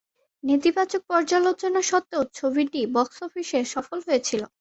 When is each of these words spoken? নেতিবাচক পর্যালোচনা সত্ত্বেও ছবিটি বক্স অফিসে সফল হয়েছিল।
নেতিবাচক 0.43 1.01
পর্যালোচনা 1.09 1.81
সত্ত্বেও 1.89 2.23
ছবিটি 2.33 2.81
বক্স 2.95 3.17
অফিসে 3.27 3.59
সফল 3.73 3.97
হয়েছিল। 4.07 4.41